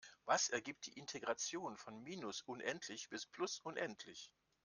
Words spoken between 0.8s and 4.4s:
die Integration von minus unendlich bis plus unendlich?